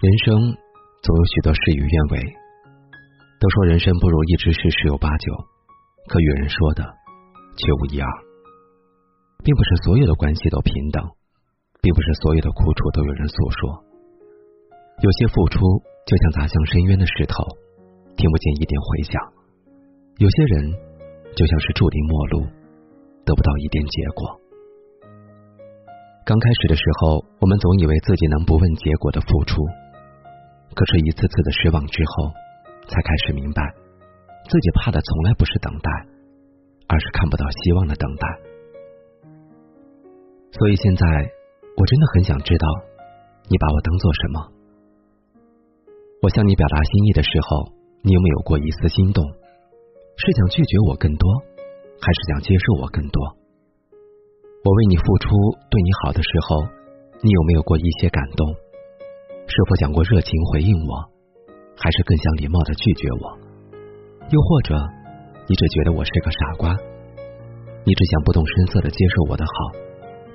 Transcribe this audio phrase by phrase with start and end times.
[0.00, 0.32] 人生
[1.04, 2.24] 总有许多事与愿违。
[3.36, 5.28] 都说人生不如意之事十有八九，
[6.08, 6.80] 可与人说的
[7.60, 8.08] 却无一二。
[9.44, 11.04] 并不是所有的关系都平等，
[11.84, 13.84] 并不是所有的苦楚都有人诉说。
[15.04, 15.60] 有些付出
[16.08, 17.44] 就像砸向深渊的石头，
[18.16, 19.20] 听不见一点回响；
[20.16, 20.72] 有些人
[21.36, 22.48] 就像是注定陌路，
[23.28, 24.40] 得不到一点结果。
[26.24, 29.60] 刚开始的时候，我们总以为自己能不问结果的付出。
[30.74, 32.32] 可是，一次次的失望之后，
[32.88, 33.62] 才开始明白，
[34.48, 35.90] 自己怕的从来不是等待，
[36.88, 38.26] 而是看不到希望的等待。
[40.52, 41.06] 所以现在，
[41.76, 42.66] 我真的很想知道，
[43.48, 44.52] 你把我当做什么？
[46.22, 49.24] 我向你表达心意的时候，你有没有过一丝心动？
[50.16, 51.26] 是想拒绝我更多，
[52.00, 53.36] 还是想接受我更多？
[54.64, 55.28] 我为你付出，
[55.70, 56.62] 对你好的时候，
[57.22, 58.54] 你有没有过一些感动？
[59.50, 60.94] 是否想过热情回应我，
[61.74, 63.34] 还是更想礼貌的拒绝我？
[64.30, 64.78] 又或者，
[65.48, 66.70] 你只觉得我是个傻瓜？
[67.82, 69.52] 你只想不动声色的接受我的好，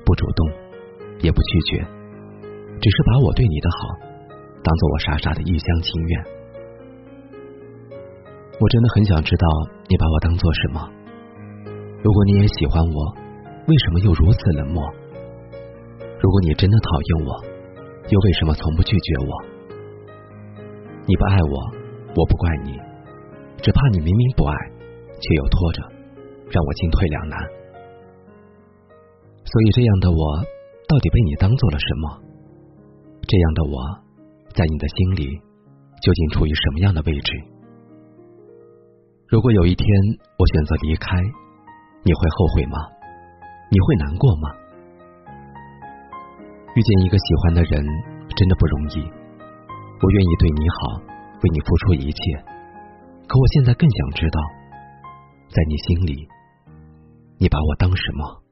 [0.03, 0.52] 不主动，
[1.23, 1.80] 也不拒绝，
[2.83, 3.95] 只是把我对你的好
[4.61, 6.25] 当做我傻傻的一厢情愿。
[8.59, 9.47] 我真的很想知道
[9.88, 10.91] 你把我当做什么。
[12.03, 13.16] 如果你也喜欢我，
[13.66, 14.83] 为什么又如此冷漠？
[16.19, 17.55] 如果你真的讨厌我，
[18.08, 19.31] 又为什么从不拒绝我？
[21.08, 21.56] 你不爱我，
[22.16, 22.78] 我不怪你，
[23.58, 24.56] 只怕你明明不爱，
[25.20, 25.81] 却又拖着，
[26.52, 27.39] 让我进退两难。
[29.45, 30.38] 所以这样的我，
[30.88, 32.22] 到底被你当做了什么？
[33.28, 33.78] 这样的我，
[34.53, 35.42] 在你的心里，
[36.02, 37.33] 究竟处于什么样的位置？
[39.28, 39.88] 如果有一天
[40.38, 41.17] 我选择离开，
[42.03, 42.78] 你会后悔吗？
[43.72, 44.50] 你会难过吗？
[46.75, 47.81] 遇见一个喜欢的人
[48.35, 48.99] 真的不容易，
[50.01, 50.99] 我愿意对你好，
[51.41, 52.19] 为你付出一切。
[53.27, 54.41] 可我现在更想知道，
[55.47, 56.27] 在你心里，
[57.37, 58.43] 你把我当什么？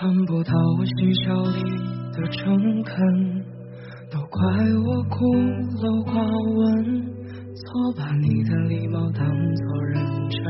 [0.00, 1.60] 看不到我嬉笑里
[2.16, 3.44] 的诚恳，
[4.10, 4.40] 都怪
[4.86, 5.26] 我孤
[5.76, 6.24] 陋寡
[6.56, 7.04] 闻，
[7.52, 10.00] 错把你的礼貌当作认
[10.30, 10.40] 真。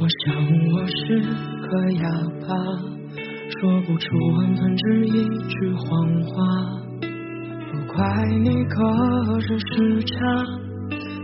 [0.00, 0.32] 我想
[0.72, 1.20] 我是
[1.68, 2.08] 个哑
[2.40, 2.56] 巴，
[3.60, 6.40] 说不出万分之一句谎话，
[7.68, 8.00] 不怪
[8.42, 8.80] 你隔
[9.42, 10.16] 着时差，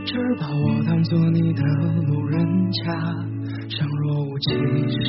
[0.05, 1.63] 只把我当做你的
[2.07, 2.93] 路人甲。
[3.71, 4.51] 像若无其
[4.91, 5.09] 事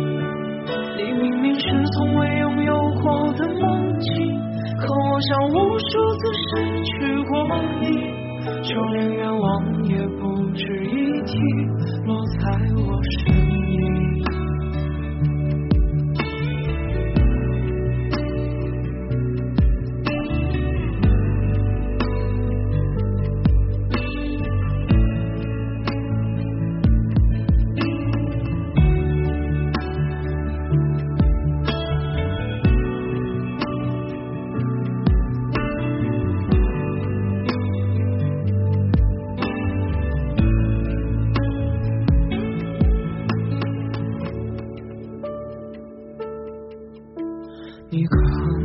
[0.97, 4.39] 你明明是从未拥有过的梦境，
[4.77, 6.49] 可我想无数次失
[6.83, 6.91] 去
[7.23, 7.31] 过
[7.79, 7.83] 你，
[8.61, 10.21] 就连愿望也不
[10.53, 11.39] 值一提，
[12.05, 12.45] 落在
[12.75, 13.00] 我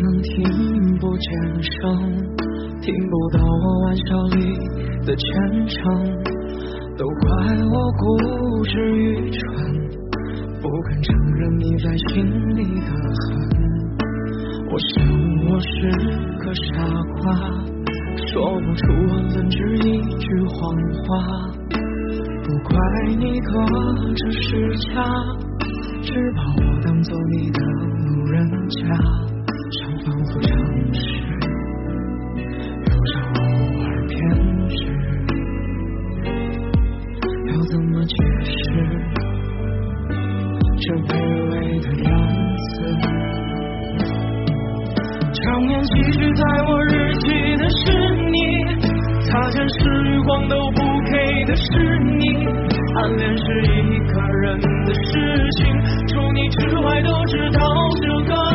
[0.02, 1.28] 能听不见
[1.62, 1.72] 声，
[2.80, 4.02] 听不到我玩笑
[4.36, 4.36] 里
[5.06, 5.76] 的虔诚，
[6.96, 7.26] 都怪
[7.64, 8.04] 我固
[8.64, 9.40] 执愚蠢，
[10.60, 12.24] 不肯承认你在心
[12.56, 13.26] 里的恨。
[14.68, 14.94] 我想
[15.46, 15.66] 我是
[16.38, 16.64] 个傻
[17.22, 17.24] 瓜，
[18.26, 21.06] 说不出万分之一句谎话，
[22.42, 22.76] 不怪
[23.18, 23.52] 你隔
[24.14, 25.02] 着时差。
[26.02, 28.84] 只把我当做你的路人甲，
[29.68, 30.56] 像反复尝
[30.92, 31.00] 试，
[32.86, 33.38] 又像偶
[33.82, 34.14] 尔偏
[34.68, 34.78] 执，
[37.48, 38.14] 要怎么解
[38.44, 38.54] 释
[40.78, 41.10] 这卑
[41.50, 42.10] 微的样
[42.56, 42.74] 子？
[45.32, 47.26] 常年寄居在我日记
[47.56, 47.82] 的是
[48.30, 48.36] 你，
[49.24, 50.78] 擦肩时光都不
[51.10, 52.46] 给的是你，
[52.94, 55.10] 暗恋是一个人的事
[55.56, 55.66] 情，
[56.06, 57.60] 除你之外都知道
[58.00, 58.45] 这个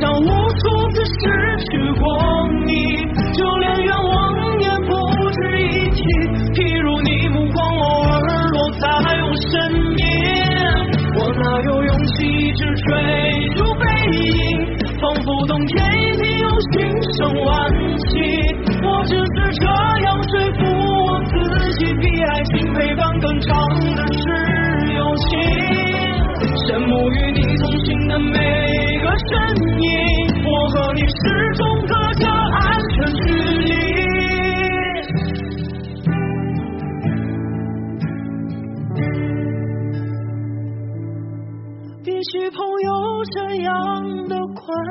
[0.00, 1.22] 像无数次失
[1.70, 2.04] 去过
[2.66, 2.70] 你，
[3.32, 4.90] 就连愿望也不
[5.30, 6.02] 值一提。
[6.52, 8.12] 譬如你目光偶尔
[8.52, 8.84] 落在
[9.22, 9.54] 我身
[9.94, 10.04] 边，
[11.16, 12.88] 我哪有勇气一直追
[13.56, 14.18] 逐背影，
[15.00, 16.74] 仿佛冬天一定有心
[17.16, 17.48] 生晚
[17.96, 18.04] 期。
[18.82, 19.66] 我只是这
[20.04, 20.60] 样说服
[21.06, 21.32] 我自
[21.78, 23.56] 己，比爱情陪伴更长
[23.94, 24.24] 的是
[24.94, 25.40] 友情。
[26.66, 28.34] 羡慕与你同行的每
[29.00, 29.30] 个身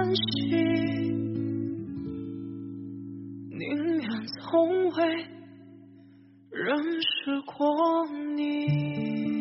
[0.06, 0.22] 的关系，
[3.50, 3.60] 宁
[3.98, 5.06] 愿从未
[6.52, 7.56] 认识过
[8.36, 9.35] 你。